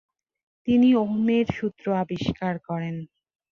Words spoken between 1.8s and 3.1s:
আবিষ্কার করেন।